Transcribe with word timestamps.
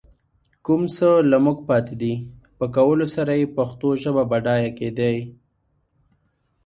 کوم 0.65 0.81
څه 0.95 1.09
له 1.31 1.37
موږ 1.45 1.57
پاتې 1.69 1.95
دي، 2.01 2.13
په 2.57 2.65
کولو 2.75 3.05
سره 3.15 3.31
يې 3.39 3.53
پښتو 3.57 3.87
ژبه 4.01 4.23
بډايه 4.31 4.71
کېدای 4.79 5.17